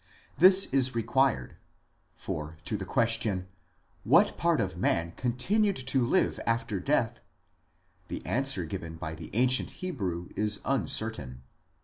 This 0.39 0.65
is 0.73 0.95
required; 0.95 1.57
for, 2.15 2.57
to 2.65 2.75
the 2.75 2.85
question," 2.85 3.45
What 4.13 4.35
part 4.35 4.59
of 4.59 4.75
man 4.75 5.11
con 5.15 5.33
tinued 5.33 5.85
to 5.85 6.01
live 6.03 6.39
after 6.47 6.79
death?" 6.79 7.19
the 8.07 8.25
answer 8.25 8.65
given 8.65 8.95
by 8.95 9.13
the 9.13 9.29
ancient 9.35 9.69
Hebrew 9.85 10.29
is 10.35 10.59
uncertain. 10.65 11.43